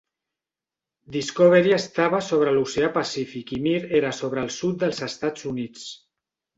[1.15, 5.91] "Discovery" estava sobre l'oceà Pacífic i "Mir" era sobre el sud dels Estats Units.